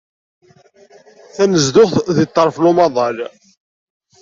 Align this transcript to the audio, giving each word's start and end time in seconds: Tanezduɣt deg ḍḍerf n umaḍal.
Tanezduɣt 1.35 1.95
deg 2.17 2.27
ḍḍerf 2.31 2.57
n 2.59 2.69
umaḍal. 2.71 3.17